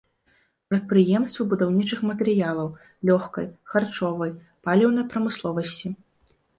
[0.69, 2.73] Прадпрыемствы будаўнічых матэрыялаў,
[3.13, 4.31] лёгкай, харчовай,
[4.67, 5.87] паліўнай прамысловасці.